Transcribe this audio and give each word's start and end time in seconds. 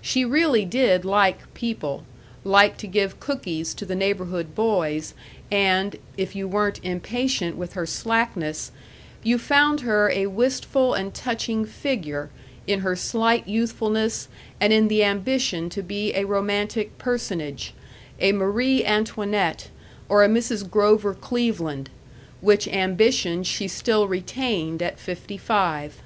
She 0.00 0.24
really 0.24 0.64
did 0.64 1.04
like 1.04 1.52
people, 1.52 2.04
liked 2.44 2.78
to 2.78 2.86
give 2.86 3.18
cookies 3.18 3.74
to 3.74 3.84
the 3.84 3.96
neighborhood 3.96 4.54
boys, 4.54 5.14
and 5.50 5.96
if 6.16 6.36
you 6.36 6.46
weren't 6.46 6.78
impatient 6.84 7.56
with 7.56 7.72
her 7.72 7.84
slackness 7.84 8.70
you 9.24 9.36
found 9.36 9.80
her 9.80 10.08
a 10.10 10.28
wistful 10.28 10.94
and 10.94 11.12
touching 11.12 11.64
figure 11.64 12.30
in 12.68 12.82
her 12.82 12.94
slight 12.94 13.48
youthfulness 13.48 14.28
and 14.60 14.72
in 14.72 14.86
the 14.86 15.02
ambition 15.02 15.68
to 15.70 15.82
be 15.82 16.14
a 16.14 16.24
romantic 16.24 16.96
personage, 16.96 17.74
a 18.20 18.30
Marie 18.30 18.84
Antoinette 18.84 19.70
or 20.08 20.22
a 20.22 20.28
Mrs. 20.28 20.70
Grover 20.70 21.14
Cleveland, 21.14 21.90
which 22.40 22.68
ambition 22.68 23.42
she 23.42 23.66
still 23.66 24.06
retained 24.06 24.80
at 24.80 25.00
fifty 25.00 25.36
five. 25.36 25.96